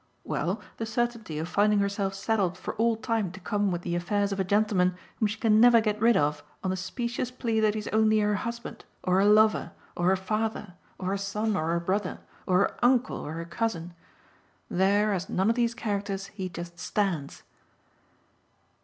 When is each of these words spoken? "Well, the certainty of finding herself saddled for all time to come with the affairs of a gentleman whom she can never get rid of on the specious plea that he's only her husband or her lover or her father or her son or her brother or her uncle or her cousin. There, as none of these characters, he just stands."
"Well, 0.23 0.59
the 0.77 0.87
certainty 0.87 1.37
of 1.37 1.47
finding 1.47 1.77
herself 1.77 2.15
saddled 2.15 2.57
for 2.57 2.73
all 2.77 2.95
time 2.95 3.31
to 3.33 3.39
come 3.39 3.69
with 3.69 3.83
the 3.83 3.93
affairs 3.95 4.31
of 4.31 4.39
a 4.39 4.43
gentleman 4.43 4.95
whom 5.19 5.27
she 5.27 5.37
can 5.37 5.61
never 5.61 5.79
get 5.79 6.01
rid 6.01 6.17
of 6.17 6.41
on 6.63 6.71
the 6.71 6.75
specious 6.75 7.29
plea 7.29 7.59
that 7.59 7.75
he's 7.75 7.87
only 7.89 8.17
her 8.17 8.33
husband 8.33 8.83
or 9.03 9.17
her 9.19 9.25
lover 9.25 9.73
or 9.95 10.07
her 10.07 10.15
father 10.15 10.73
or 10.97 11.05
her 11.09 11.17
son 11.17 11.55
or 11.55 11.67
her 11.69 11.79
brother 11.79 12.19
or 12.47 12.61
her 12.61 12.77
uncle 12.83 13.17
or 13.17 13.33
her 13.33 13.45
cousin. 13.45 13.93
There, 14.71 15.13
as 15.13 15.29
none 15.29 15.51
of 15.51 15.55
these 15.55 15.75
characters, 15.75 16.25
he 16.33 16.49
just 16.49 16.79
stands." 16.79 17.43